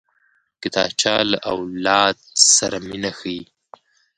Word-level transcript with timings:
کتابچه 0.61 1.13
له 1.29 1.37
اولاد 1.53 2.17
سره 2.55 2.77
مینه 2.87 3.11
ښيي 3.17 3.41